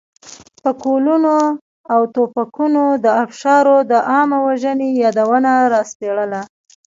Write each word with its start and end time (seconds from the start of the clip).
پکولونه 0.63 1.33
او 1.93 2.01
توپکونو 2.13 2.83
د 3.03 3.05
ابشارو 3.23 3.77
د 3.91 3.93
عامه 4.11 4.39
وژنې 4.47 4.89
یادونه 5.03 5.51
راسپړله. 5.73 6.41